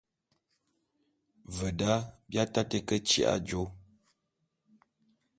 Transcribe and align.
Ve 1.57 1.69
da, 1.79 1.93
bi 2.29 2.35
ataté 2.43 2.79
ke 2.87 2.97
tyi'i 3.07 3.23
ajô. 3.33 3.63